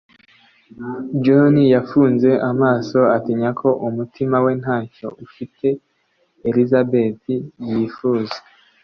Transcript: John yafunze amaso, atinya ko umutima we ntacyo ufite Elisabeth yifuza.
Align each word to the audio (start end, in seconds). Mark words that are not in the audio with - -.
John 1.23 1.55
yafunze 1.75 2.29
amaso, 2.51 2.99
atinya 3.17 3.49
ko 3.59 3.69
umutima 3.87 4.35
we 4.45 4.51
ntacyo 4.61 5.07
ufite 5.25 5.67
Elisabeth 6.49 7.23
yifuza. 7.69 8.37